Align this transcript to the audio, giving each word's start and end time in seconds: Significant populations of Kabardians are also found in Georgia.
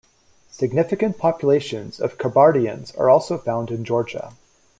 Significant 0.49 1.19
populations 1.19 1.99
of 1.99 2.17
Kabardians 2.17 2.91
are 2.99 3.07
also 3.07 3.37
found 3.37 3.69
in 3.69 3.85
Georgia. 3.85 4.33